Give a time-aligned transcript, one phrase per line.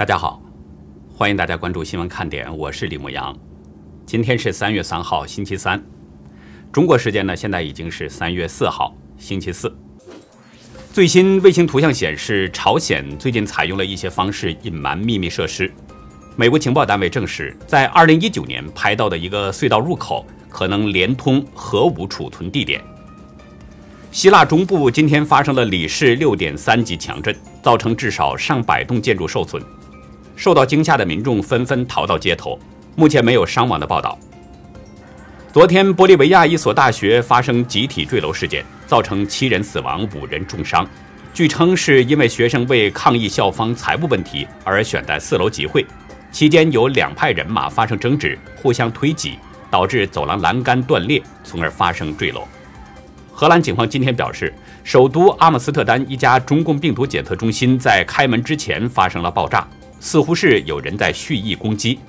[0.00, 0.40] 大家好，
[1.14, 3.36] 欢迎大家关注新闻看点，我是李牧阳。
[4.06, 5.78] 今天是三月三号，星期三，
[6.72, 9.70] 中国时间呢现在已经是三月四号，星期四。
[10.90, 15.70] 最新卫星图像显示，朝鲜最近采用了一些方式隐瞒秘密设施。
[16.34, 22.82] 美国情报单位证实，在2019年拍到的一个隧道入口可能连通核武储存地点。
[24.10, 29.62] 希腊中部今天发生了里氏6.3级强震，造成至少上百栋建筑受损。
[30.40, 32.58] 受到惊吓的民众纷纷逃到街头，
[32.96, 34.18] 目前没有伤亡的报道。
[35.52, 40.88] 昨天，玻利维亚一所大学发生集体坠楼事件，造成七人死亡、五人重伤。
[41.34, 45.84] 据称，是因为学生为抗议校方财务问题而选在四楼集会，
[46.32, 49.38] 期间有两派人马发生争执，互相推挤，
[49.70, 52.48] 导致走廊栏杆断裂，从而发生坠楼。
[53.30, 54.50] 荷兰警方今天表示，
[54.84, 59.68] 首都阿姆斯特丹一家中共病毒检测中心在开门之前发生了爆炸。
[60.00, 62.00] 似乎是有人在蓄意攻击，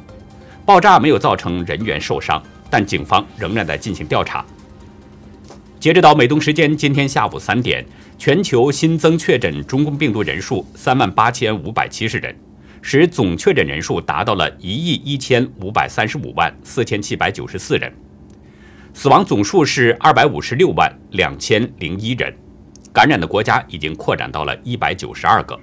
[0.65, 4.43] 爆炸没有造成人员受伤，但警方仍然在进行调查。
[5.79, 7.85] 截止到美东时间今天下午三点，
[8.17, 12.33] 全球新增确诊中共病毒人数三万八千五百七十人，
[12.81, 17.91] 使总确诊人数达到了一亿一千五百三十五万四千七百九十四人，
[18.93, 22.33] 死亡总数是二百五十六万两千零一人，
[22.93, 25.59] 感染的国家已经扩展到了一百九十二个。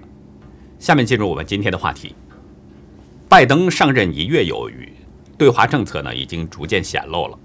[0.79, 2.15] 下面进入我们今天的话题。
[3.29, 4.91] 拜登上任一月有余，
[5.37, 7.39] 对华政策呢已经逐渐显露了。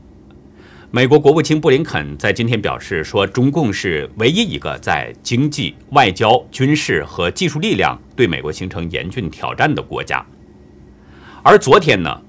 [0.92, 10.23] 美国国务卿布林肯在今天表示说，中共是唯一一个在经济、外交、军事和技术力量对美国形成严峻挑战的国家。
[11.42, 12.22] 而昨天呢，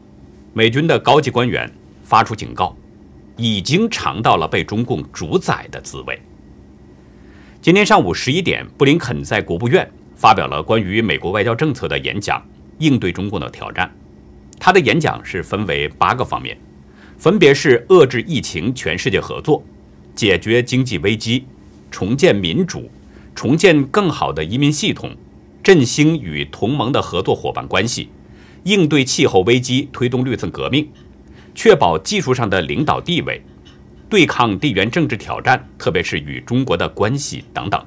[0.54, 1.70] 美军的高级官员
[2.02, 2.74] 发出警告，
[3.36, 6.18] 已经尝到了被中共主宰的滋味。
[7.60, 9.88] 今天上午十一点，布林肯在国务院。
[10.14, 12.42] 发表了关于美国外交政策的演讲，
[12.78, 13.90] 应对中共的挑战。
[14.58, 16.56] 他的演讲是分为八个方面，
[17.18, 19.62] 分别是遏制疫情、全世界合作、
[20.14, 21.44] 解决经济危机、
[21.90, 22.90] 重建民主、
[23.34, 25.14] 重建更好的移民系统、
[25.62, 28.08] 振兴与同盟的合作伙伴关系、
[28.62, 30.88] 应对气候危机、推动绿色革命、
[31.54, 33.42] 确保技术上的领导地位、
[34.08, 37.84] 对抗地缘政治挑战，特别是与中国的关系等等。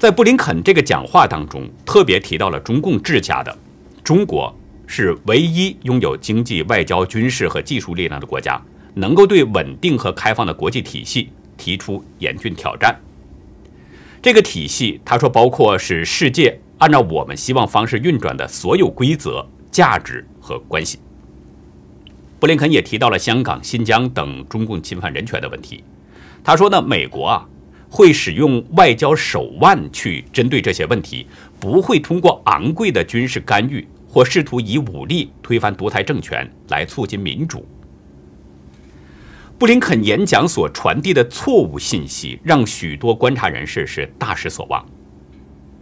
[0.00, 3.54] 在布林肯这个讲话当中，特别提到了中共治下的
[4.02, 4.50] 中国
[4.86, 8.58] 是唯一拥有经济、外交、军事和技术力量的国家，
[8.94, 11.28] 能够对稳定和开放的国际体系
[11.58, 12.98] 提出严峻挑战。
[14.22, 20.98] 这个体系，他说，包括使世界按照我们希望方式运转的所有规则、价值和关系。
[22.38, 25.84] 布林肯也提到了香港、新疆等中共侵犯人权的问题。
[26.42, 27.46] 他说呢，美国啊。
[27.90, 31.26] 会使用外交手腕去针对这些问题，
[31.58, 37.66] 不会通过昂贵的军事干预或试图以武力推翻独裁政权来促进民主。
[39.58, 44.82] 布林肯演讲所传递的错误信息，让许多观察人士是大失所望。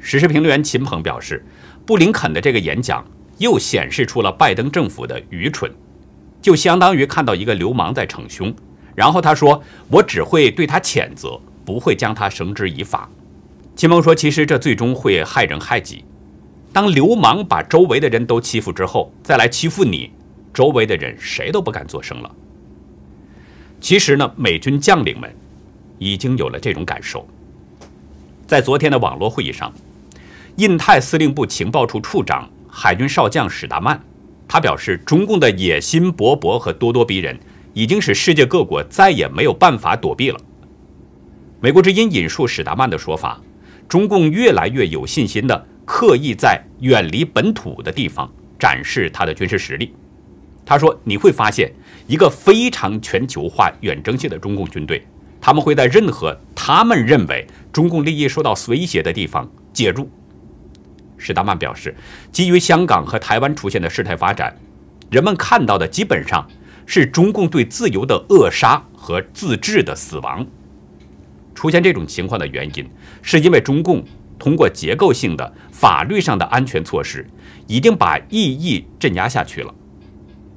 [0.00, 1.44] 时事评论员秦鹏表示，
[1.86, 5.70] 布林肯的这个演讲又显示出了拜登政府的愚蠢，
[6.42, 8.52] 就相当于看到一个流氓在逞凶，
[8.96, 13.06] 然后他说：“我只会对他谴责。”不会将他绳之以法。
[13.76, 16.02] 秦鹏说：“其实这最终会害人害己。
[16.72, 20.10] 当流氓把周围的人都欺负之后，再来欺负你，
[20.54, 22.34] 周围的人谁都不敢作声了。”
[23.82, 25.30] 其实呢，美军将领们
[25.98, 27.28] 已经有了这种感受。
[28.46, 29.70] 在昨天的网络会议上，
[30.56, 34.02] 印太司令部情报处处长、海军少将史达曼，
[34.48, 37.38] 他表示，中共的野心勃勃和咄咄逼人，
[37.74, 40.40] 已经使世界各国再也没有办法躲避了。
[41.60, 43.40] 美国之音引述史达曼的说法
[43.88, 49.92] ：“中共越来越有信心地刻意在远离本土的地方展示他的军事实力。”
[50.64, 51.72] 他说：“你会发现
[52.06, 55.04] 一个非常全球化、远征性的中共军队，
[55.40, 60.08] 他们会在任何他们认为中共利益受到威胁的地方介入。”
[61.18, 61.92] 史达曼表示
[62.30, 64.56] ：“基于香港和台湾出现的事态发展，
[65.10, 66.48] 人们看到的基本上
[66.86, 70.46] 是中共对自由的扼杀和自治的死亡。”
[71.58, 72.88] 出现这种情况的原因，
[73.20, 74.04] 是因为中共
[74.38, 77.26] 通过结构性的法律上的安全措施，
[77.66, 79.74] 已经把异议镇压下去了。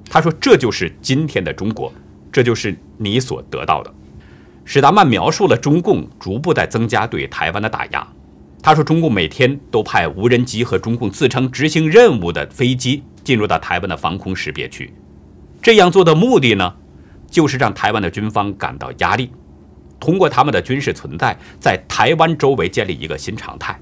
[0.07, 1.91] 他说：“这就是今天的中国，
[2.31, 3.91] 这就是你所得到的。”
[4.63, 8.07] 史达曼描述了中共逐步在增加对台湾的打压。
[8.61, 14.93] 他说：“中共每天都派无人机和中共自称执行任务的飞机进入到台湾的防空识别区，
[15.63, 16.75] 这样做的目的呢，
[17.27, 19.31] 就是让台湾的军方感到压力。”
[20.01, 23.79] 通过他们的军事存在，在台湾周围建立一个新常态。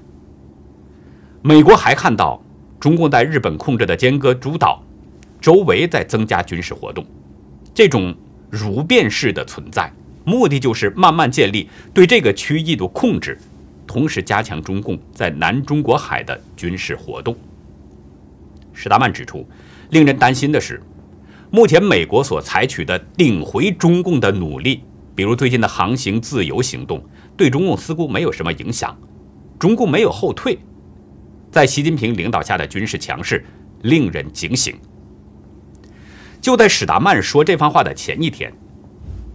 [1.42, 2.40] 美国还看到
[2.78, 4.82] 中共在日本控制的尖阁诸岛
[5.40, 7.04] 周围在增加军事活动，
[7.74, 8.14] 这种
[8.50, 9.90] 如变式的存在，
[10.24, 13.38] 目的就是慢慢建立对这个区域的控制，
[13.86, 17.34] 同时加强中共在南中国海的军事活动。
[18.74, 19.48] 史达曼指出，
[19.88, 20.82] 令人担心的是，
[21.50, 24.82] 目前美国所采取的顶回中共的努力，
[25.20, 27.04] 比如最近的航行自由行动，
[27.36, 28.98] 对中共似乎没有什么影响，
[29.58, 30.58] 中共没有后退。
[31.52, 33.44] 在习近平领导下的军事强势
[33.82, 34.78] 令人警醒。
[36.40, 38.50] 就在史达曼说这番话的前一天，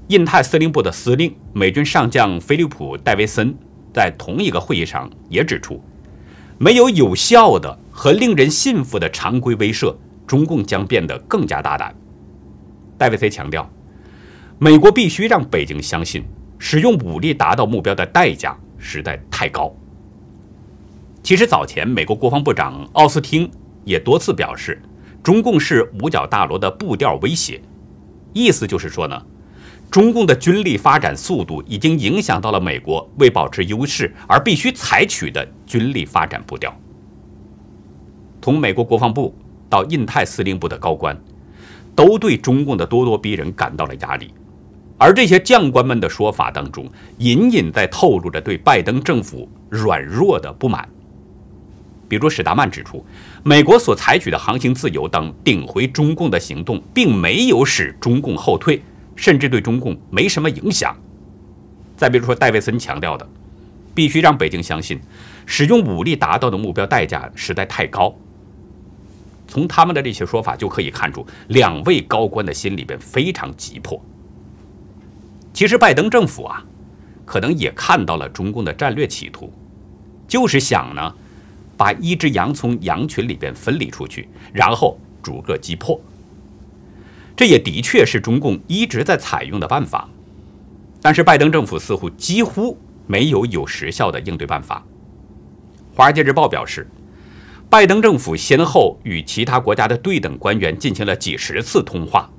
[0.08, 3.56] 印太司令部的司令美军上将菲利普·戴维森
[3.94, 5.80] 在同一个会议上也指出，
[6.58, 9.96] 没有有效的和令人信服的常规威慑，
[10.26, 11.94] 中共将变得更加大胆。
[12.98, 13.72] 戴维森强调，
[14.58, 16.24] 美国必须让北京相信，
[16.58, 19.74] 使用武力达到目标的代价实在太高。
[21.22, 23.50] 其实早前，美国国防部长奥斯汀
[23.84, 24.82] 也多次表示，
[25.22, 27.62] 中共是五角大楼的步调威胁，
[28.32, 29.22] 意思就是说呢，
[29.92, 36.74] 中共的军力发展速度已经影响到了美国为保持优势而必须采取的军力发展步调。
[38.42, 39.36] 从美国国防部
[39.70, 41.20] 到印太司令部的高官，
[41.94, 44.32] 都对中共的咄咄逼人感到了压力，
[44.98, 50.88] 而这些将官们的说法当中，隐隐在透露着对拜登政府软弱的不满。
[52.08, 53.04] 比如史达曼指出，
[53.44, 58.82] 美国所采取的航行自由等顶回中共的行动，并没有使中共后退，
[59.16, 60.96] 甚至对中共没什么影响。
[61.98, 63.28] 再比如说戴维森强调的，
[63.94, 65.00] 必须让北京相信，
[65.46, 68.16] 使用武力达到的目标代价实在太高。
[69.48, 74.02] 从他们的这些说法就可以看出，两位高官的心里边非常急迫。
[75.56, 76.62] 其实拜登政府啊，
[77.24, 79.52] 可能也看到了中共的战略企图，
[80.28, 81.16] 就是想呢。
[81.78, 86.00] 把一只羊从羊群里边分离出去，然后逐个击破。
[87.36, 90.08] 这也的确是中共一直在采用的办法，
[91.02, 92.78] 但是拜登政府似乎几乎
[93.08, 94.86] 没有有时效的应对办法。
[95.98, 96.88] 《华尔街日报》表示，
[97.70, 102.30] 拜登政府先后与其他国家的对等官员进行了几十次通话，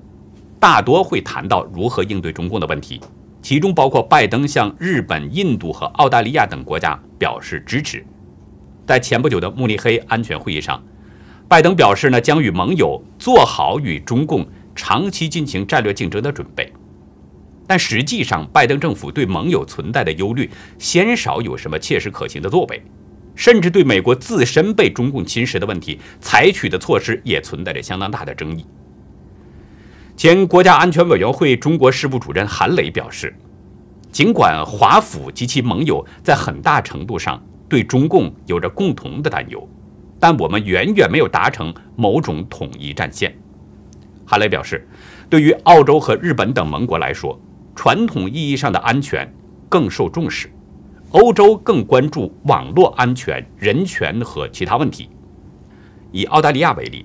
[0.59, 3.01] 大多会谈到如何应对中共的问题，
[3.43, 8.05] 其中包括拜登向日本、印度和澳大利亚等国家表示支持。
[8.87, 10.83] 在前不久的慕尼黑安全会议上，
[11.47, 16.73] 拜登表示呢，将与盟友做好与中共长期进行战略竞争的准备。
[17.67, 20.49] 但实际上，拜登政府对盟友存在的忧虑
[20.79, 22.81] 鲜少有什么切实可行的作为，
[23.35, 28.65] 甚至对美国自身被中共侵蚀的问题采取的措施也存在着相当大的争议。
[30.17, 33.37] 前国家安全委员会中国事务主任韩磊表示，
[34.11, 37.41] 尽管华府及其盟友在很大程度上。
[37.69, 39.69] 对中共有着共同的担忧，
[40.21, 43.37] 但我们远远没有达成某种统一战线。
[44.25, 44.87] 韩磊表示，
[45.29, 47.37] 对于澳洲和日本等盟国来说，
[47.75, 49.29] 传统意义上的安全
[49.69, 50.49] 更受重视，
[51.11, 55.11] 欧洲更关注网络安全、人权和其他问题。
[56.13, 57.05] 以澳大利亚为例，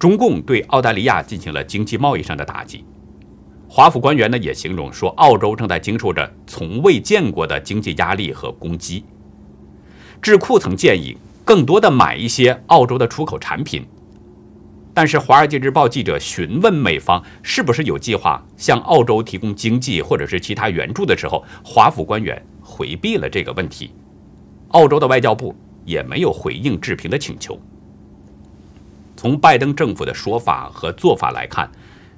[0.00, 2.82] 中共对澳大利亚进行了经济贸易上的打击，
[3.68, 9.04] 华府官员呢也形容说，澳洲正在经受着从未见过的经济压力和攻击。
[10.22, 13.84] 智库曾建议更多的买一些澳洲的出口产品，
[14.94, 23.92] 但是《华尔街日报》记者询问美方是不是有计划向澳洲提供经济或者是其他援助的时候，华府官员回避了这个问题。
[24.68, 25.54] 澳洲的外交部
[25.84, 27.60] 也没有回应置评的请求。
[29.20, 31.70] 从拜登政府的说法和做法来看，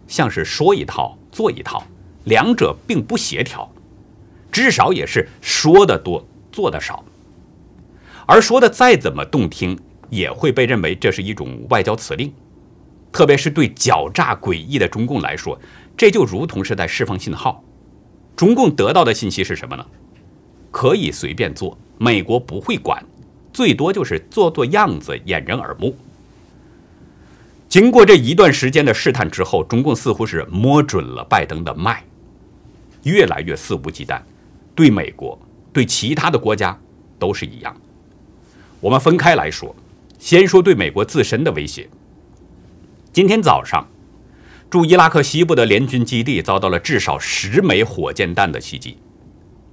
[0.06, 1.82] 像是说一套做一套，
[2.26, 3.68] 两者并不协调，
[4.52, 7.04] 至少也是说的多做的少。
[8.24, 9.76] 而说的再怎么动听，
[10.10, 12.32] 也会被认为这是一种外交辞令，
[13.10, 15.58] 特别是对狡诈诡异的中共来说，
[15.96, 17.64] 这就如同是在释放信号。
[18.36, 19.84] 中共得到的信息是什么呢？
[20.70, 23.04] 可以随便做，美国不会管，
[23.52, 25.96] 最多就是做做样子，掩人耳目。
[27.72, 32.04] 经过这一段时间的试探之后，中共似乎是摸准了拜登的脉，
[33.04, 34.20] 越来越肆无忌惮，
[34.74, 35.40] 对美国、
[35.72, 36.78] 对其他的国家
[37.18, 37.74] 都是一样。
[38.78, 39.74] 我们分开来说，
[40.18, 41.88] 先说对美国自身的威胁。
[43.10, 43.88] 今天早上，
[44.68, 48.98] 驻伊拉克西部的联军基地遭到了至少十枚火箭弹的袭击。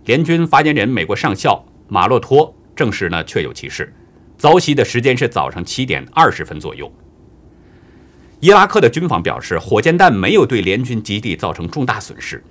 [0.05, 3.93] 联军发言人美国上校马洛托证实呢，确有其事。
[4.37, 6.89] 遭袭的时间是早上七点二十分左右。
[8.39, 12.41] 伊拉克的军方表示，火箭弹没有对联军基地造成重大损失，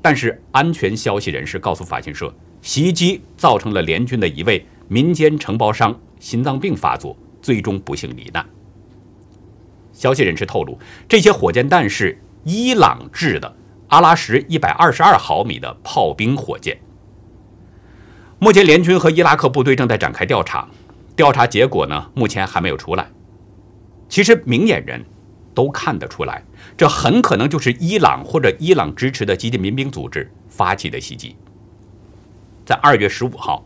[0.00, 4.66] 但是安全消息人士告诉法新社，袭击造成了联军的一位。
[4.88, 8.44] 民间承包商心脏病发作，最终不幸罹难。
[9.92, 13.56] 消息人士透露，这些火箭弹是伊朗制的
[13.88, 16.76] 阿拉什一百二十二毫米的炮兵火箭。
[18.38, 20.68] 目前，联军和伊拉克部队正在展开调查，
[21.16, 23.08] 调查结果呢，目前还没有出来。
[24.12, 25.02] 其实，明眼人
[25.54, 26.44] 都看得出来，
[26.76, 31.34] 这很可能就是伊朗或者伊朗支持的激进民兵组织发起的袭击。
[32.62, 33.64] 在二月十五号，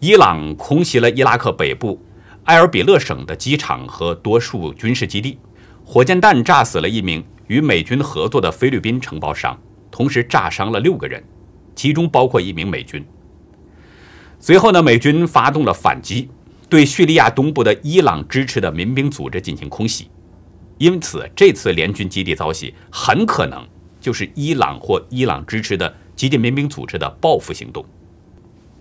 [0.00, 1.98] 伊朗空袭了伊拉克北部
[2.44, 5.38] 埃尔比勒省的机场和多数军事基地，
[5.82, 9.58] 火箭弹炸死了一名与美军合作的菲律宾承包商，
[9.90, 11.24] 同时炸伤了六个人，
[11.74, 13.02] 其中包括一名美军。
[14.38, 16.28] 随后呢，美军发动了反击，
[16.74, 20.08] 对叙利亚东部的伊朗支持的民兵组织进行空袭。
[20.78, 23.64] 因此，这次联军基地遭袭很可能
[24.00, 27.86] 就是伊朗或伊朗支持的激进民兵组织的报复行动。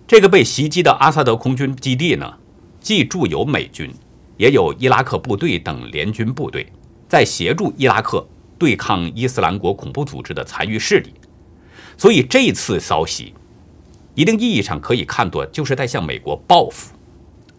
[0.07, 2.33] 这个被袭击的阿萨德空军基地呢，
[2.79, 3.91] 既驻有美军，
[4.38, 6.65] 也有伊拉克部队等联军部队，
[7.07, 11.13] 在协助伊拉克对抗伊斯兰国恐怖组织的残余势力。
[11.95, 13.35] 所以，这次骚袭。
[14.15, 16.92] 一定意义上可以看作就是在向美国报复，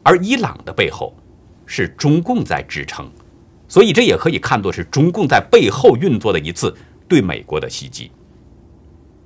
[0.04, 1.12] 而伊朗的背后
[1.66, 3.11] 是中共在支撑，
[3.66, 6.73] 所以这也可以看作是中共在背后运作的一次
[7.08, 8.12] 对美国的袭击。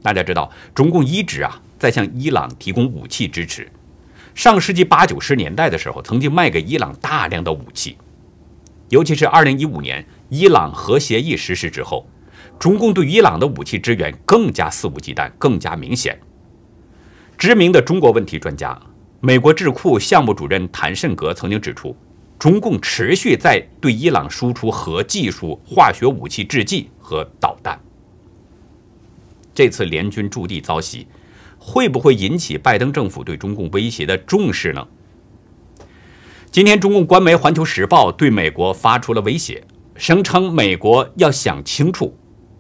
[0.01, 3.69] 大家知道，中共一直啊在向伊朗提供武器支持，
[4.35, 7.99] 上世纪八九十年代的时候，曾经卖给伊朗大量的武器，
[8.89, 12.07] 尤其是二零一五年伊朗核协议实施之后，
[12.57, 16.17] 中共对伊朗的武器支援更加肆无忌惮，更加明显。
[17.37, 18.81] 知名的中国问题专家、
[19.21, 21.97] 美国智库项目主任谭慎格曾经指出，
[22.39, 27.81] 中共持续在对伊朗输出核技术、化学武器制剂和导弹。
[29.53, 31.09] 这次联军驻地遭袭，
[31.59, 34.87] 会不会引起拜登政府对中共威胁的重视呢？
[36.53, 39.65] 今天，中共官媒《环球时报》对美国发出了威胁，
[39.97, 42.17] 声称美国要想清楚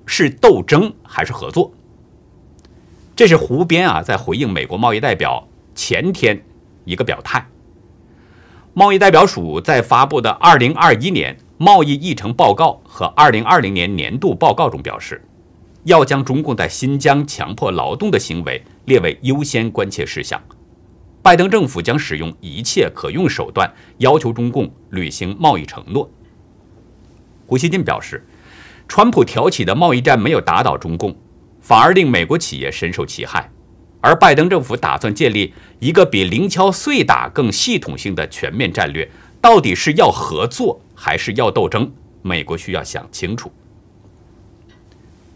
[0.06, 1.72] 是斗争还是合作。
[3.14, 6.44] 这是胡边啊，在回应美国贸易代表前天
[6.88, 7.46] 一个表态。
[8.72, 15.22] 贸易代表署在发布的二零二一年贸易议程报告和二零二零年年度报告中表示，
[15.84, 20.40] 要将中共在新疆强迫劳动的行为列为优先关切事项。
[21.20, 26.08] 拜登政府将使用一切可用手段，要求中共履行贸易承诺。
[27.46, 28.24] 胡锡进表示，
[28.86, 31.14] 川普挑起的贸易战没有打倒中共。
[31.60, 33.50] 反而令美国企业深受其害，
[34.00, 41.90] 而拜登政府打算建立一个比零敲碎打更系统性的全面战略，到底是要合作还是要斗争？
[42.22, 43.50] 美国需要想清楚。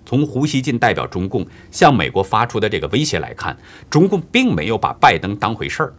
[0.05, 3.57] 从胡锡进代表中共向美国发出的这个威胁来看，
[3.89, 5.95] 中共并没有把拜登当回事儿。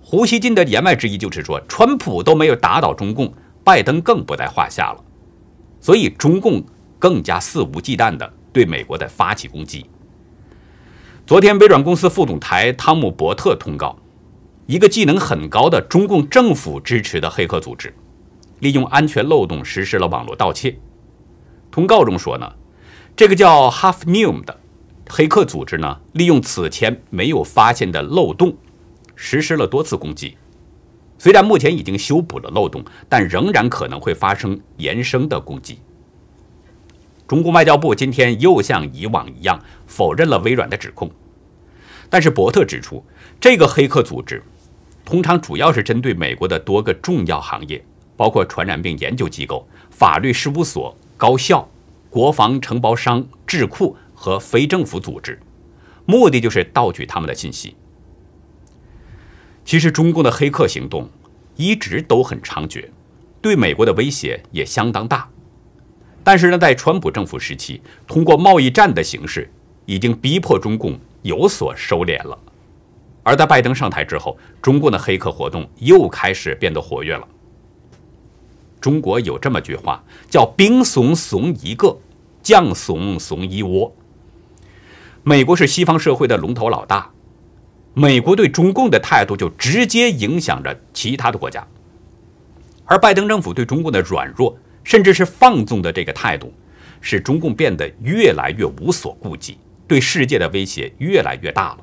[0.00, 3.32] 胡锡进的言外之意就是说，川普都没有打倒中共，
[3.64, 5.04] 拜登更不在话下了，
[5.80, 6.64] 所以中共
[6.98, 8.32] 更加肆无忌惮的。
[8.52, 9.84] 对美国的发起攻击。
[11.28, 13.98] 昨天，微软公司副总裁汤姆·伯特通告，
[14.64, 17.94] 一个技能很高的中共政府支持的黑客组织，
[18.60, 20.78] 利用安全漏洞实施了网络盗窃。
[21.70, 22.50] 通告中说呢，
[23.14, 24.58] 这个叫 Half New 的
[25.10, 28.56] 黑客组织呢，利用此前没有发现的漏洞，
[29.14, 30.38] 实施了多次攻击。
[31.18, 35.78] 虽然目前已经修补了漏洞，但仍然可能会发生延伸的攻击。
[37.28, 41.10] 中国外交部今天又像以往一样否认了微软的指控，
[42.08, 43.04] 但是伯特指出，
[43.38, 44.42] 这个黑客组织
[45.04, 47.84] 通常主要是针对美国的多个重要行业，
[48.16, 51.68] 包括传染病研究机构、法律事务所、高校、
[52.08, 55.38] 国防承包商、智库和非政府组织，
[56.06, 57.76] 目的就是盗取他们的信息。
[59.66, 61.10] 其实，中共的黑客行动
[61.56, 62.86] 一直都很猖獗，
[63.42, 65.28] 对美国的威胁也相当大。
[66.28, 69.50] 但是呢，在川普政府时期，通过贸易战的形式，
[69.86, 72.36] 已经逼迫中共有所收敛了；
[73.22, 77.26] 而在拜登上台之后，中共的黑客活动又开始变得活跃了。
[78.78, 81.96] 中国有这么句话，叫“兵怂怂一个，
[82.42, 83.90] 将怂怂一窝”。
[85.24, 87.10] 美国是西方社会的龙头老大，
[87.94, 91.66] 美国对中共的态度就直接影响着其他的国家，
[92.84, 94.54] 而拜登政府对中共的软弱。
[94.88, 96.50] 甚至是放纵的这个态度，
[97.02, 101.78] 使中共变得越来越无所顾忌，对世界的威胁越来越大了。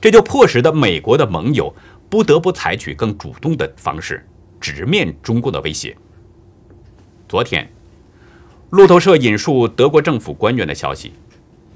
[0.00, 1.72] 这就迫使的美国的盟友
[2.10, 4.26] 不得不采取更主动的方式，
[4.60, 5.96] 直面中共的威胁。
[7.28, 7.70] 昨天，
[8.70, 11.12] 路透社引述德国政府官员的消息，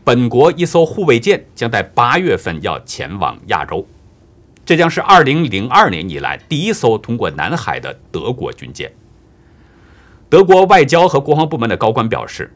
[0.03, 3.87] 本国一艘护卫舰将在八月份要前往亚洲。
[4.67, 8.93] 这将是二零零二年以来第一艘通过南海的德国军舰。
[10.31, 12.55] 德国外交和国防部门的高官表示，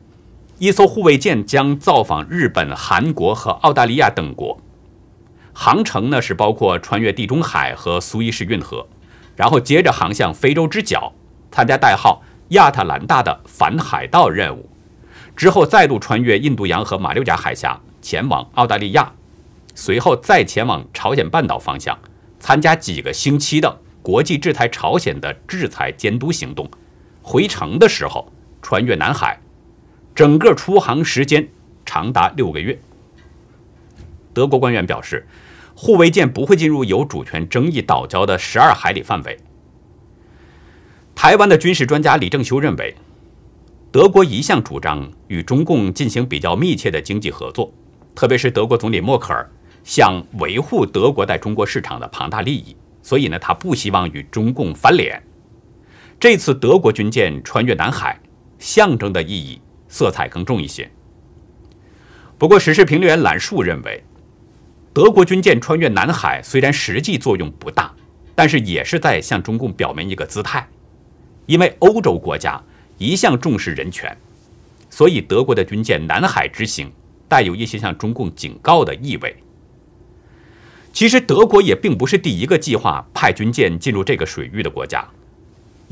[0.59, 4.61] 一艘护卫舰将造访日本、韩国和澳大利亚等国，
[5.55, 8.87] 航程呢是包括穿越地中海和苏伊士运河，
[9.35, 11.14] 然后接着航向非洲之角，
[11.50, 14.69] 参加代号亚特兰大的反海盗任务，
[15.35, 19.11] 之后再度穿越印度洋和马六甲海峡前往澳大利亚。
[19.75, 21.99] 随后再前往朝鲜半岛方向，
[22.38, 26.69] 参加几个星期的国际制裁朝鲜的制裁监督行动。
[27.23, 29.41] 回程的时候穿越南海，
[30.14, 31.49] 整个出航时间
[31.87, 32.79] 长达六个月。
[34.35, 35.26] 德国官员表示，
[35.75, 39.38] 护卫舰不会进入有主权争议岛礁的十二海里范围。
[41.14, 42.95] 台湾的军事专家李正修认为，
[43.91, 47.73] 德国一向主张与中共进行比较密切的经济合作，
[48.14, 49.49] 特别是德国总理默克尔。
[49.85, 55.21] 想维护德国在中国市场的庞大利益，所以呢，他不希望与中共翻脸。
[56.23, 58.17] 这次德国军舰穿越南海，
[58.61, 60.88] 象征的意义色彩更重一些。
[62.38, 64.00] 不过，时事评论员兰树认为，
[64.93, 67.93] 德国军舰穿越南海虽然实际作用不大，
[68.37, 70.64] 但是也是在向中共表明一个姿态，
[71.47, 72.62] 因为欧洲国家
[72.99, 74.17] 一向重视人权，
[74.91, 76.88] 所以德国的军舰南海之行
[77.26, 79.37] 带有一些向中共警告的意味。
[80.93, 85.05] 其实，德国也并不是第一个计划派军舰进入这个水域的国家，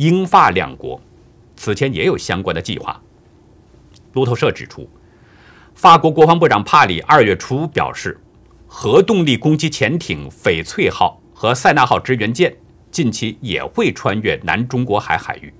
[0.00, 0.98] 英法两国
[1.56, 2.98] 此前也有相关的计划。
[4.14, 4.88] 路透社指出，
[5.74, 8.18] 法国国防部长帕里二月初表示，
[8.66, 12.56] 核动力攻击潜艇“翡翠号”和“塞纳号”支援舰
[12.90, 15.52] 近期也会穿越南中国海海域。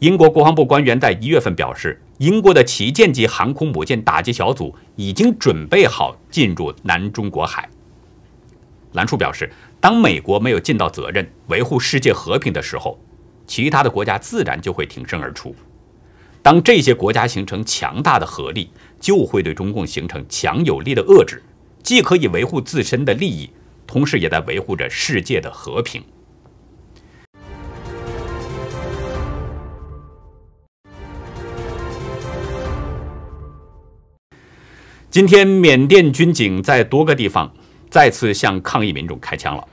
[0.00, 7.66] 英国国防部官员在一月份表示，英国的旗舰级航空母舰打击小组已经准备好进入南中国海。
[8.92, 12.98] 兰树表示，当美国没有尽到责任维护世界和平的时候，
[13.46, 15.54] 其他的国家自然就会挺身而出。
[16.42, 21.42] 当这些国家形成强大的合力，就会对中共形成强有力的遏制，
[21.82, 23.50] 既可以维护自身的利益，
[23.86, 26.02] 同时也在维护着世界的和平。
[35.10, 37.52] 今天，缅甸军警在多个地方。
[37.90, 39.64] 再次向抗议民众开枪了。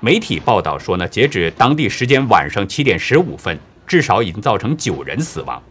[0.00, 5.62] 媒体报道说呢，截止当地时间晚上七点十五分，至少已经造成九人死亡。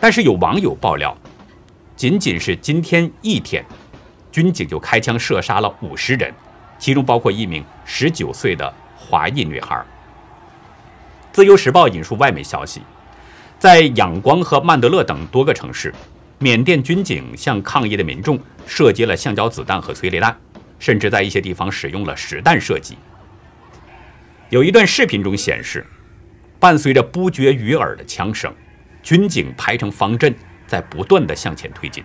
[0.00, 1.16] 但是有网友爆料，
[1.94, 3.64] 仅仅是今天一天，
[4.32, 6.34] 军警就开枪射杀了五十人，
[6.78, 9.80] 其中包括一名十九岁的华裔女孩。
[11.32, 12.80] 自由时报引述外媒消息，
[13.58, 15.94] 在仰光和曼德勒等多个城市，
[16.38, 20.36] 缅甸军警向抗议的民众射击了橡胶子弹和催泪弹。
[20.78, 22.96] 甚至在一些地方使用了实弹射击。
[24.50, 25.84] 有一段视频中显示，
[26.60, 28.54] 伴随着不绝于耳的枪声，
[29.02, 30.34] 军警排成方阵，
[30.66, 32.04] 在不断的向前推进。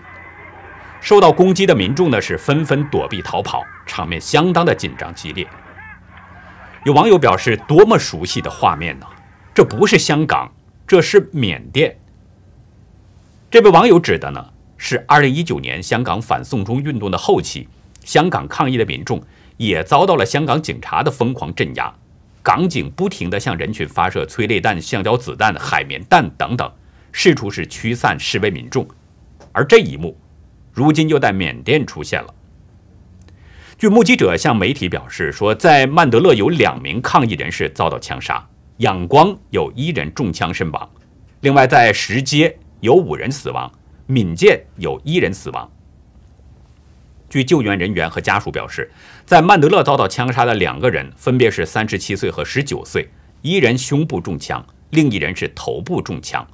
[1.00, 5.48] 受到攻击的民众呢是纷纷躲避逃跑，场面相当的紧张激烈。
[6.84, 9.06] 有网友表示：“多么熟悉的画面呢？
[9.54, 10.52] 这不是香港，
[10.88, 11.96] 这是缅甸。”
[13.52, 14.44] 这位网友指的呢
[14.78, 17.68] 是2019年香港反送中运动的后期。
[18.04, 19.22] 香港抗议的民众
[19.58, 21.94] 也遭到了香港警察的疯狂镇压，
[22.42, 26.72] 港警不停地向人群发射催泪弹、橡胶子弹、海绵弹等等，
[27.12, 28.88] 试图是驱散示威民众。
[29.52, 30.18] 而这一幕，
[30.72, 32.34] 如今又在缅甸出现了。
[33.78, 40.90] 据目击者向媒体表示说，在曼德勒有两名抗议人士遭到枪杀，仰光有一人中枪身亡，
[41.42, 43.72] 另外在石阶有五人死亡，
[44.06, 45.70] 闽舰有一人死亡。
[47.32, 48.92] 据救援人员和家属表示，
[49.26, 53.10] 在曼德勒遭到枪杀的两个人分别是三十七岁和十九岁，
[53.42, 56.46] 一人胸部中枪，另一人是头部中枪。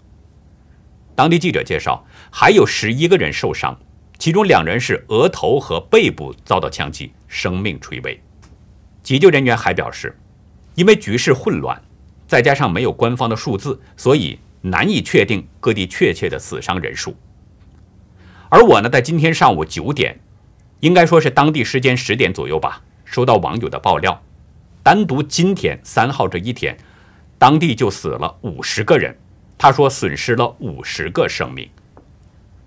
[1.16, 3.76] 当地记者介绍，还有十一个人受伤，
[4.20, 8.22] 其中两人是额头和背部遭到枪击，生命垂危。
[9.02, 10.16] 急救人员还表示，
[10.76, 11.82] 因为局势混乱，
[12.28, 17.16] 再加上没有官方的数字，所以难以确定各地确切的死伤人数。
[18.50, 20.20] 而我呢，在今天上午九点。
[20.82, 24.22] 应该说是当地时间十点左右吧，收到网友的爆料，
[24.84, 26.78] 单独今天三号这一天，
[27.40, 29.18] 当地就死了五十个人。
[29.58, 31.68] 他说损失了五十个生命。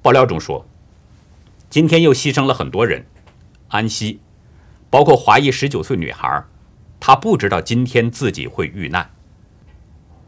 [0.02, 0.66] 爆料中说，
[1.68, 3.06] 今天又牺牲了很多人。
[3.68, 4.20] 安息，
[4.90, 6.42] 包括华裔十九岁女孩，
[6.98, 9.08] 她不知道今天自己会遇难。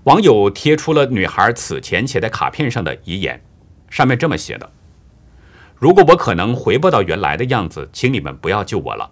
[0.04, 3.42] 网友贴出了女孩此前写在卡片上的遗言，
[3.90, 4.70] 上面这么写的。
[5.82, 9.10] 如果我可能回不到原来的样子，请你们不要救我了。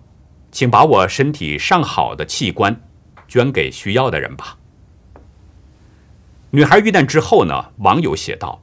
[0.52, 2.80] 请把我身体上好的器官
[3.26, 4.56] 捐给需要的人吧。”
[6.50, 8.62] 女孩遇难之后呢，网友写道：“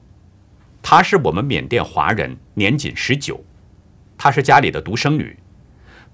[0.81, 3.43] 她是我们缅甸华人，年仅十九，
[4.17, 5.37] 她是家里的独生女，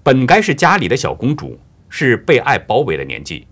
[0.02, 3.46] 本该是家里的小公主，是被爱包围的年纪。”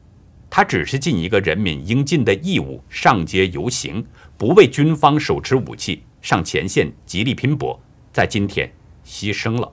[0.50, 4.04] 她只是尽一个人民应尽的义务，上街游行，
[4.36, 7.80] 不为军方手持武器上前线极力拼搏，
[8.12, 8.70] 在今天
[9.06, 9.72] 牺牲了。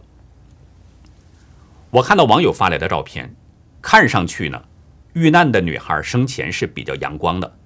[1.92, 3.36] 我看到网友发来的照片，
[3.82, 4.62] 看上去呢，
[5.14, 7.58] 遇难的女孩生前是比较阳光的，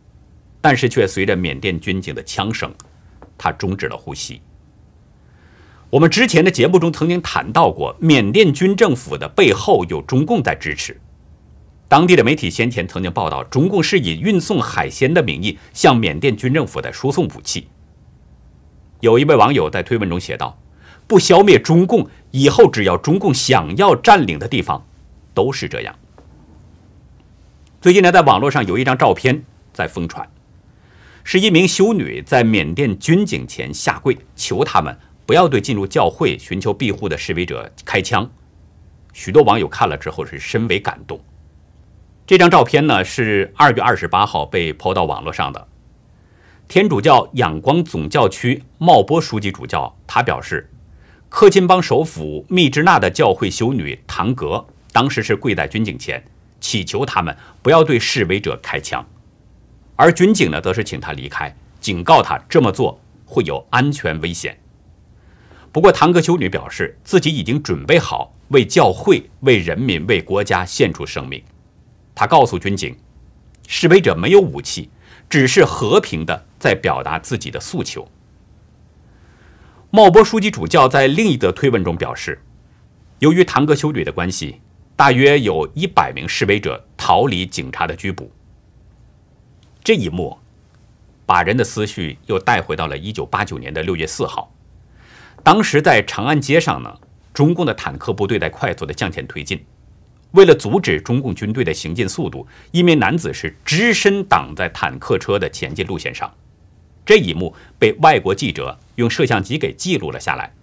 [0.62, 2.74] 但是却随着缅甸军警的枪声，
[3.38, 4.42] 她终止了呼吸。
[5.90, 11.00] 我们之前的节目中曾经谈到过，缅甸军政府的背后有中共在支持。
[11.88, 17.68] 当地的媒体先前曾经报道，中共是以运送海鲜的名义向缅甸军政府在输送武器。
[19.02, 20.58] 有一位网友在推文中写道
[21.08, 24.86] ：“不消灭中共，以后只要中共想要占领的地方，
[25.34, 25.96] 都是这样。”
[27.82, 30.28] 最近呢，在网络上有一张照片在疯传，
[31.24, 38.30] 是一名修女在缅甸军警前下跪，求他们不要对进入教会寻求庇护的示威者开枪。
[39.12, 41.20] 许多网友看了之后是深为感动。
[42.26, 45.68] 这张照片呢是二月二十八号被抛到网络上的。
[46.70, 50.72] 天主教仰光总教区茂波书记主教他表示，
[51.36, 56.24] 克钦邦首府密支那的教会修女唐格当时是跪在军警前，
[56.62, 59.04] 祈求他们不要对示威者开枪，
[59.96, 64.56] 而军警呢则是请他离开，警告他这么做会有安全危险。
[65.72, 71.44] 不过唐格修女表示自己已经准备好为教会、为人民、为国家献出生命。
[72.14, 72.96] 他告诉军警，
[73.68, 74.88] 示威者没有武器，
[75.28, 78.08] 只是和平的在表达自己的诉求。
[79.96, 82.42] 茂波书记主教在另一则推文中表示，
[83.20, 84.60] 由于堂哥修女的关系，
[84.96, 88.32] 大约有一百名示威者逃离警察的拘捕。
[89.84, 90.36] 这一幕，
[91.28, 94.52] 把人的思绪又带回到了一九八九年的六月四号，
[95.44, 96.92] 当时在长安街上呢，
[97.32, 99.64] 中共的坦克部队在快速的向前推进。
[100.32, 106.34] 为了阻止中共军队的行进速度，一名男子是只身挡在坦克车的前进路线上。
[107.06, 110.54] 这一幕被外国记者用摄像机给记录了下来。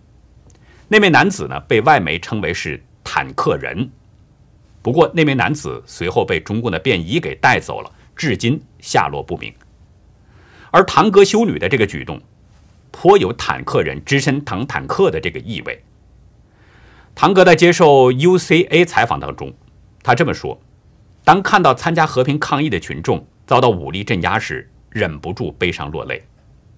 [0.89, 3.91] 那名男子呢，被外媒称为是“坦克人”。
[4.83, 9.53] 不过，那名男子随后被中共的便衣给带走了，至今下落不明。
[10.71, 12.21] 而堂哥修女的这个举动，
[12.91, 15.83] 颇有坦克人只身挡坦克的这个意味。
[17.15, 19.53] 唐哥在接受 UCA 采访当中，
[20.03, 20.59] 他这么说
[21.25, 26.23] ：“当看到参加和平抗议的群众遭到武力镇压时，忍不住悲伤落泪。”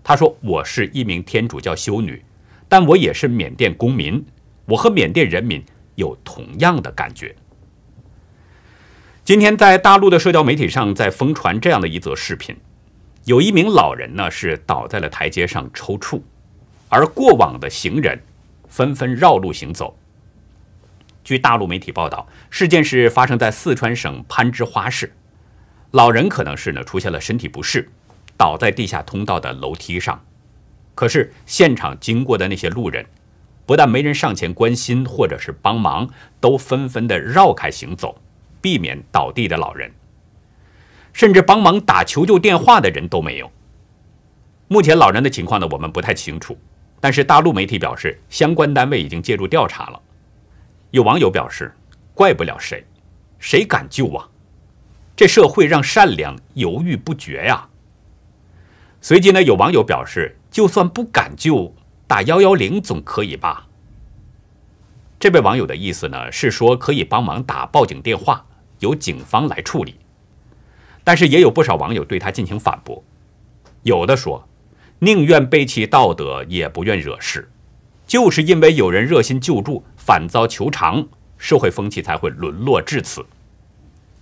[0.05, 2.23] 他说：“我是一名天主教修女，
[2.69, 4.25] 但我也是缅甸公民，
[4.67, 7.35] 我和缅甸人民有同样的感觉。”
[9.25, 12.57] 今天在大陆的社交媒体上在疯传这样的一则视频，
[13.25, 16.21] 有一名老人呢是倒在了台阶上抽搐，
[16.89, 18.21] 而过往的行人
[18.69, 19.97] 纷纷绕路行走。
[21.23, 25.13] 据大陆媒体报道，事件是发生在四川省攀枝花市，
[25.93, 27.89] 老人可能是呢出现了身体不适，
[28.43, 30.21] 倒在地下通道的楼梯上。
[30.97, 33.07] 可是现场经过的那些路人，
[33.65, 38.21] 不但没人上前关心或者是帮忙，都纷纷的绕开行走，
[38.61, 39.93] 避免倒地的老人，
[41.13, 43.49] 甚至帮忙打求救电话的人都没有。
[44.67, 46.59] 目前老人的情况呢，我们不太清楚，
[46.99, 50.03] 但是大陆媒体表示，相关单位已经介入调查了。
[50.91, 51.73] 有网友表示
[52.13, 52.85] ：“怪不了谁，
[53.39, 54.29] 谁敢救啊？
[55.15, 57.69] 这社会让善良犹豫不决呀。”
[59.05, 61.75] 随即呢，有网友表示：“就算不敢救，
[62.07, 63.67] 打幺幺零总可以吧？”
[65.19, 68.47] 这位网友的意思呢，是说可以帮忙打报警电话，
[68.79, 69.97] 由警方来处理。
[71.03, 73.03] 但是也有不少网友对他进行反驳，
[73.83, 74.49] 有的说
[75.01, 77.51] ：“宁愿背弃道德，也不愿惹事。”
[78.07, 81.05] 就是因为有人热心救助，反遭求偿，
[81.39, 83.27] 社会风气才会沦落至此。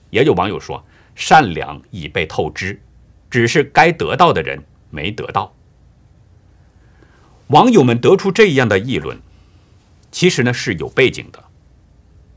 [0.09, 0.83] 也有网友说，
[1.14, 2.81] 善良已被透支，
[3.29, 5.55] 只是该得到的人没得到。
[7.48, 9.18] 网友们得出这样的议论，
[10.11, 11.42] 其实呢是有背景的。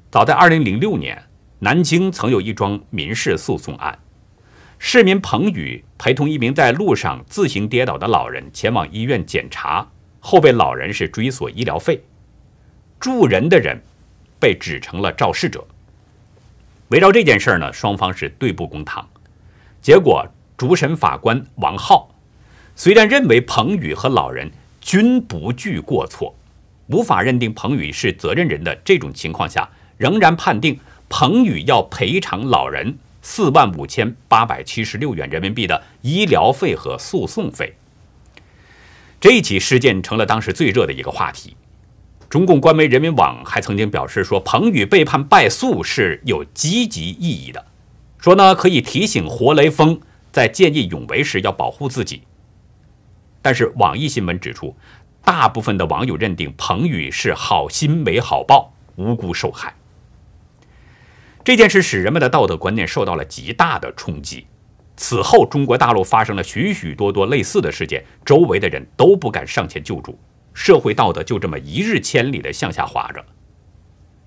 [0.10, 1.24] 早在2006年，
[1.60, 4.00] 南京曾有一桩民事诉讼案，
[4.80, 9.88] 市民彭宇陪同一名在路上自行跌倒的老人前往医院检查。
[10.26, 12.02] 后被老人是追索医疗费，
[12.98, 13.82] 助人的人
[14.40, 15.68] 被指成了肇事者。
[16.88, 19.06] 围绕这件事儿呢，双方是对簿公堂。
[19.82, 22.13] 结果，主审法官王浩
[22.76, 26.36] 虽然认为彭宇和老人均不具过错，
[26.88, 37.76] 无法认定彭宇是责任人的这种情况下，仍然判定彭宇要赔偿老人四万五千八百七十六元人民币的医疗费和诉讼费。
[39.22, 41.56] 这一起事件成了当时最热的一个话题。
[42.28, 47.64] 中共官媒人民网还曾经表示说，彭宇被判败诉是有积极意义的，
[48.18, 52.24] 说呢可以提醒活雷锋在见义勇为时要保护自己。
[53.44, 54.76] 但是网易新闻指出，
[55.24, 59.76] 大部分的网友认定彭宇是好心没好报，无辜受害。
[61.44, 64.48] 这件事使人们的道德观念受到了极大的冲击。
[64.96, 70.18] 此后，中国大陆发生了许许多多类似的事件，周围的人都不敢上前救助。
[70.54, 73.26] 社会道德就这么一日千里的向下滑着。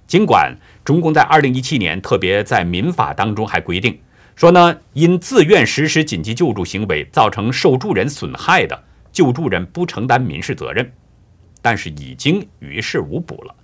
[0.06, 3.98] 尽管中共在二零一七年特别在民法当中还规定
[4.34, 8.84] 说呢，因自愿实施紧急救助行为造成受助人损害的，
[9.16, 10.92] 救助人不承担民事责任，
[11.62, 13.54] 但是已经于事无补了。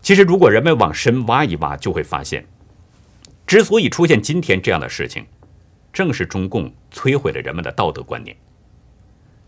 [0.00, 2.46] 其实，如果人们往深挖一挖，就会发现，
[3.48, 5.26] 之所以出现今天这样的事情，
[5.92, 8.36] 正是中共摧毁了人们的道德观念。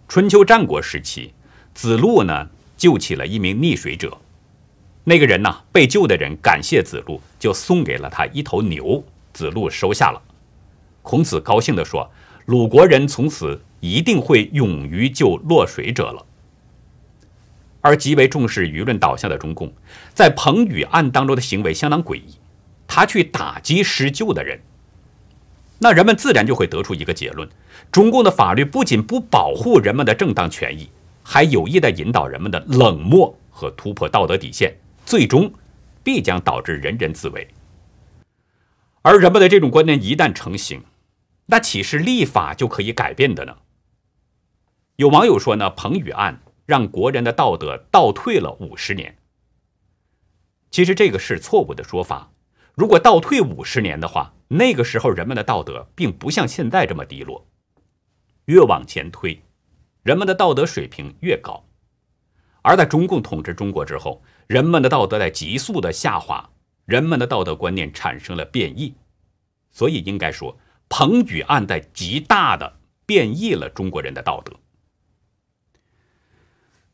[0.08, 1.32] 春秋战国时期。
[1.72, 4.18] 子路呢救起了一名溺水者，
[5.04, 10.20] 那个人呢被救的人感谢子路，就送给了他一头牛，子路收下了。
[11.02, 12.10] 孔子高兴地说
[12.46, 16.26] ：“鲁国人从此一定会勇于救落水者了。”
[17.80, 19.72] 而极为重视舆论导向的中共，
[20.12, 22.36] 在彭宇案当中的行为相当诡异，
[22.86, 24.60] 他去打击施救的人，
[25.78, 27.48] 那人们自然就会得出一个结论：
[27.92, 30.90] 中共的法律不仅不保护人们的正当权益。
[31.30, 35.52] 还有意的引导人们的冷漠和突破道德底线，最终
[36.02, 37.46] 必将导致人人自危。
[39.02, 40.82] 而人们的这种观念一旦成型，
[41.44, 43.56] 那岂是立法就可以改变的呢？
[44.98, 49.16] 有网友说呢，彭宇案让国人的道德倒退了五十年。
[50.72, 52.32] 其实这个是错误的说法。
[52.74, 57.46] 如果倒退五十年的话，那个时候人们的道德并不像现在这么低落。
[58.46, 59.40] 越往前推。
[60.02, 61.64] 人们的道德水平越高，
[62.62, 66.50] 而在中共统治中国之后，人们的道德在急速的下滑，
[66.86, 68.92] 人们的道德观念产生了变异，
[69.70, 70.58] 所以应该说，
[70.88, 74.52] 彭宇案在极大的变异了中国人的道德。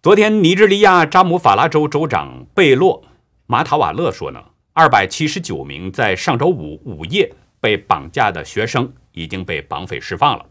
[0.05, 3.03] 昨天，尼日利亚扎姆法拉州州长贝洛
[3.47, 10.45] 马塔瓦勒说呢，二百七十九名在上周五午夜被绑架的学生已经被绑匪释放了。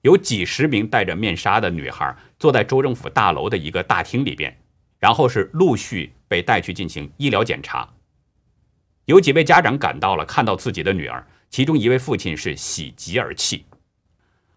[0.00, 4.56] 有几十名戴着面纱的女孩坐在州政府大楼的一个大厅里边，
[4.98, 7.86] 然后是陆续被带去进行医疗检查。
[9.04, 13.66] 有几位家长赶到了，看到自己的女儿，其中一位父亲是喜极而泣。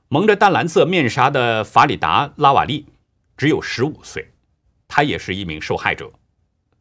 [0.07, 2.85] 蒙着淡蓝色面纱的法里达拉瓦利
[3.39, 4.33] 只有十五岁，
[4.85, 6.11] 他也是一名受害者。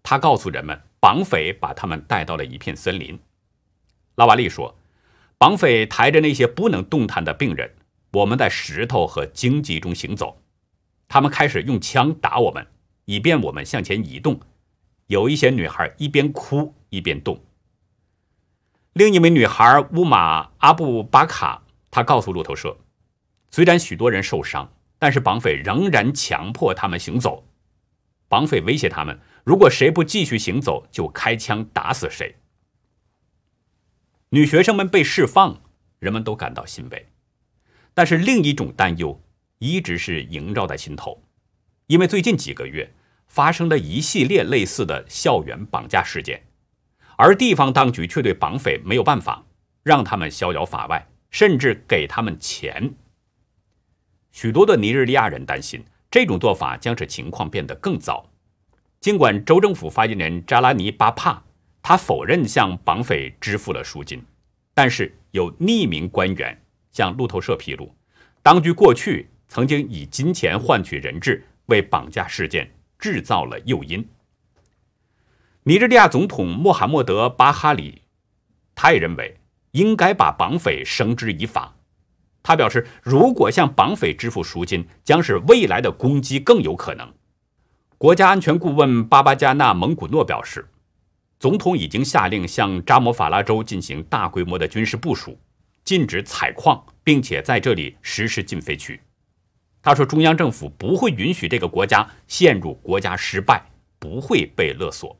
[0.03, 3.17] 他告诉人们，绑匪把他们带到了一片森林。
[4.17, 4.77] 拉瓦利说，
[5.39, 7.77] 绑匪抬着那些不能动弹的病人。
[8.11, 10.43] 我们在石头和荆棘中行走，
[11.07, 12.67] 他们开始用枪打我们，
[13.05, 14.41] 以便我们向前移动。
[15.07, 17.41] 有一些女孩一边哭一边动。
[18.95, 22.77] 另一名女孩乌玛阿布巴卡，她告诉路透社，
[23.49, 27.45] 虽然许多人受伤，但是绑匪仍然强迫他们行走。
[28.29, 32.37] 绑匪威胁他们，如果谁不继续行走，就开枪打死谁。
[34.31, 35.63] 女学生们被释放，
[35.99, 37.07] 人们都感到欣慰。
[37.95, 39.21] 但是另一种担忧
[39.59, 41.23] 一直是萦绕在心头，
[41.87, 42.93] 因为最近几个月
[43.27, 46.43] 发生了一系列类似的校园绑架事件，
[47.17, 49.47] 而地方当局却对绑匪没有办法，
[49.83, 52.95] 让他们逍遥法外，甚至给他们钱。
[54.41, 58.25] 许多的尼日利亚人担心这种做法将使情况变得更糟。
[59.01, 61.43] 尽管州政府发言人扎拉尼巴帕
[61.83, 64.25] 他否认向绑匪支付了赎金，
[64.75, 66.57] 但是有匿名官员。
[66.93, 67.93] 向路透社披露，
[68.41, 74.09] 当局过去曾经以金钱换取人质，为绑架事件制造了诱因。
[75.65, 78.03] 尼日利亚总统穆罕默德·巴哈里，
[78.77, 79.37] 他也认为
[79.73, 81.75] 应该把绑匪绳之以法。
[82.49, 87.07] 他表示，如果向绑匪支付赎金，将是未来的攻击更有可能。
[87.99, 90.67] 国家安全顾问巴巴加纳·蒙古诺表示，
[91.39, 95.39] 总统已经下令向扎姆法拉州进行大规模的军事部署。
[95.85, 98.99] 禁止采矿，并且在这里实施禁飞区。
[99.83, 103.63] 他说：“中央政府不会允许这个国家陷入国家失败，
[103.99, 105.19] 不会被勒索。”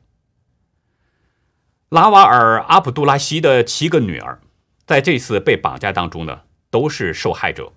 [1.89, 4.41] 拉瓦尔·阿卜杜拉希的七个女儿
[4.87, 7.71] 在这次被绑架当中呢，都是受害者，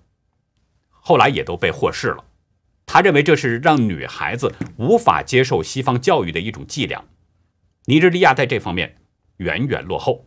[0.89, 2.23] 后来也都被获释了。
[2.85, 7.03] 他认为这是让女孩子无法接受西方教育的一种伎俩。
[7.85, 8.97] 尼日利亚在这方面
[9.37, 10.25] 远远落后。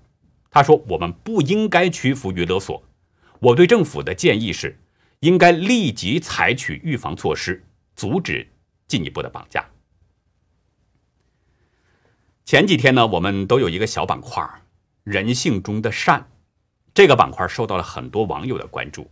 [0.51, 2.83] 他说：“我们不应该屈服于勒索。
[3.41, 4.81] 我对政府的建议是，
[5.21, 7.63] 应该立即采取预防措施，
[7.95, 8.49] 阻止
[8.89, 9.69] 进一步的绑架。”
[12.47, 14.43] 前几天呢，我们都有一个小板块
[15.05, 16.27] “人性中的善”，
[16.97, 19.11] 这个板块受到了很多网友的关注。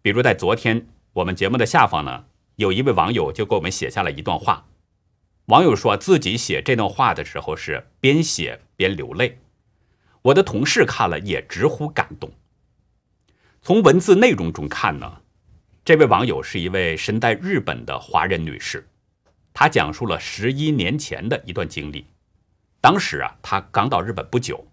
[0.00, 2.24] 比如在昨天我们节目的下方呢，
[2.56, 4.64] 有一位网友就给我们写下了一段话。
[5.48, 9.38] 网友说自己写这段话的时候是边写边流泪，
[10.22, 12.32] 我的同事看了也直呼感动。
[13.60, 15.20] 从文字内容中看呢，
[15.84, 18.88] 这位网友是一位身在日本的华人女士，
[19.52, 22.06] 她讲述了十一年前的一段经历。
[22.80, 24.66] 当时啊，她刚到日本不久，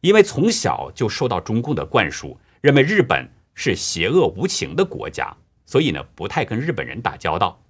[0.00, 7.60] 因为从小就受到中共的灌输，认为日本是邪恶无情的国家，所以呢，不太跟日本人打交道。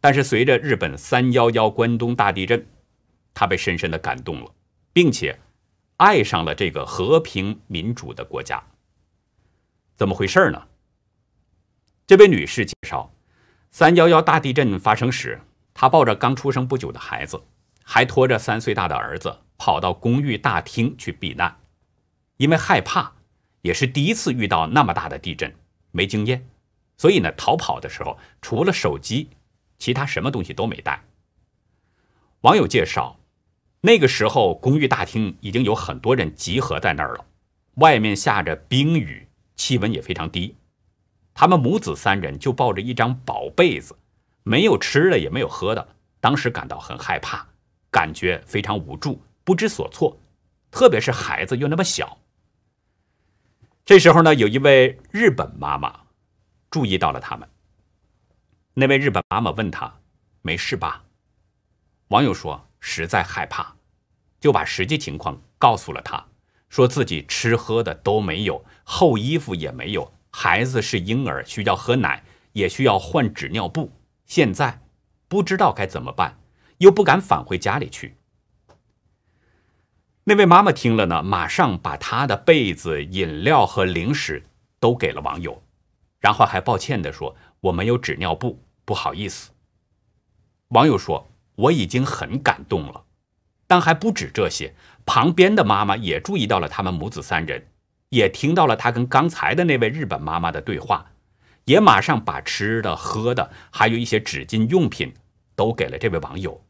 [0.00, 2.66] 但是随着日本三幺幺关东大地震，
[3.34, 4.50] 他被深深的感动了，
[4.92, 5.38] 并且
[5.98, 8.62] 爱上了这个和平民主的国家。
[9.96, 10.62] 怎么回事呢？
[12.06, 13.12] 这位女士介绍，
[13.70, 15.40] 三幺幺大地震发生时，
[15.74, 17.40] 她抱着刚出生不久的孩子，
[17.92, 21.58] 还拖着三岁大的儿子，跑到公寓大厅去避难。
[22.36, 23.14] 因为害怕，
[23.62, 25.52] 也是第一次遇到那么大的地震，
[25.90, 26.48] 没经验，
[26.96, 29.30] 所以呢，逃跑的时候除了手机。
[29.76, 31.02] 其他什么东西都没带。
[32.42, 33.18] 网友介绍，
[33.80, 37.24] 那个时候公寓大厅已经有很多人集合在那儿了，
[37.76, 39.26] 外面下着冰雨，
[39.56, 40.54] 气温也非常低。
[41.34, 43.96] 他们母子三人就抱着一张薄被子，
[44.44, 47.48] 没有吃的也没有喝的，当时感到很害怕，
[47.90, 50.18] 感觉非常无助，不知所措，
[50.70, 52.18] 特别是孩子又那么小。
[53.84, 56.02] 这时候呢，有一位日本妈妈
[56.70, 57.48] 注意到了他们。
[58.74, 60.00] 那位日本妈妈问他
[60.42, 61.04] ：“没事吧？”
[62.08, 63.74] 网友说：“实在害怕，
[64.38, 66.24] 就把实际情况告诉了他，
[66.68, 73.90] 说自己吃喝的都没有，厚衣服也没有，孩子是婴儿，需要喝奶，也需要换纸尿布，
[74.24, 74.80] 现在
[75.26, 76.38] 不知道该怎么办，
[76.80, 78.16] 又不敢返回家里去。”
[80.24, 84.44] 那位妈妈听了呢，马上把她的被子、饮料和零食
[84.78, 85.62] 都给了网友，
[86.20, 87.34] 然后还抱歉地说。
[87.62, 89.50] 我没有纸尿布，不好意思。
[90.68, 93.04] 网友说：“我已经很感动了，
[93.66, 94.74] 但还不止这些。
[95.04, 97.66] 旁边的妈妈也注意到了他们母子三人，
[98.08, 101.12] 也听到了他跟刚才的那位日本妈妈的对话，
[101.66, 105.12] 也马上把吃的、喝的，还有一些纸巾用品
[105.54, 106.64] 都给了这位网友。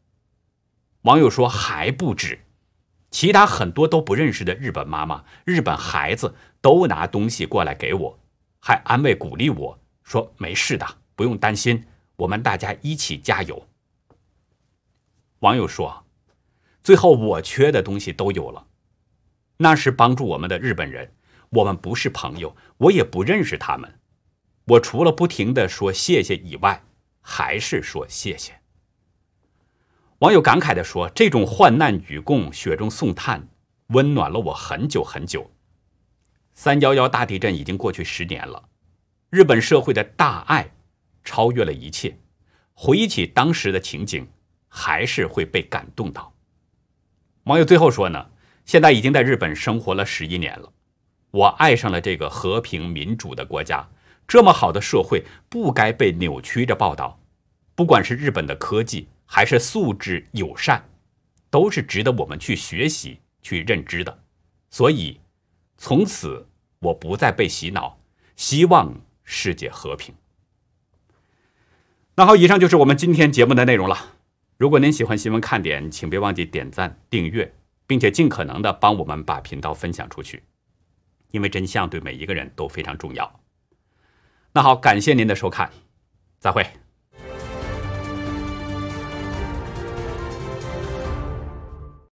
[1.02, 2.40] 网友说还不止，
[3.10, 8.18] 其他很多都不认识的日本妈妈、日本孩子都拿东西过来给我，
[8.60, 10.84] 还安慰鼓励我。”说没事的，
[11.14, 11.84] 不用担心，
[12.16, 13.68] 我们大家一起加油。
[15.38, 16.04] 网友说，
[16.82, 18.66] 最后我缺的东西都有了，
[19.58, 21.12] 那是帮助我们的日本人，
[21.50, 24.00] 我们不是朋友，我也不认识他们，
[24.64, 26.82] 我除了不停的说谢谢以外，
[27.20, 28.59] 还是说谢谢。
[30.20, 33.48] 网友感慨的说，这种患难与共、雪中送炭，
[33.86, 35.50] 温暖了我很久很久。
[36.52, 38.68] 三幺幺大地震已经过去十年了。
[39.30, 40.74] 日本社会的大爱
[41.24, 42.18] 超越了一切，
[42.74, 44.28] 回忆起当时的情景，
[44.68, 46.34] 还是会被感动到。
[47.44, 48.26] 网友最后说呢，
[48.66, 50.70] 现在已经在日本生活了十一年了，
[51.30, 53.88] 我爱上了这个和平民主的国家，
[54.28, 57.18] 这么好的社会不该被扭曲着报道。
[57.74, 60.90] 不管是日本的科技，还是素质友善，
[61.50, 64.24] 都是值得我们去学习、去认知的。
[64.70, 65.20] 所以，
[65.78, 66.48] 从此
[66.80, 68.00] 我不再被洗脑，
[68.34, 69.00] 希望。
[69.32, 70.12] 世界和平。
[72.16, 74.16] 那好，以上就是我们今天节目的内容了。
[74.56, 77.54] 如果您喜欢新闻看点，请别忘记点赞、订阅，
[77.86, 80.42] 并且尽可能的帮我们把频道分享出去，
[81.30, 83.40] 因为真相对每一个人都非常重要。
[84.52, 85.70] 那好，感谢您的收看，
[86.40, 86.79] 再会。